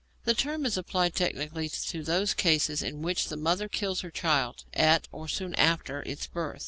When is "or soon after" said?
5.11-6.01